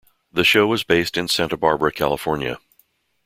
The 0.33 0.43
show 0.43 0.65
was 0.65 0.83
based 0.83 1.15
in 1.15 1.27
Santa 1.27 1.55
Barbara, 1.55 1.91
California. 1.91 2.57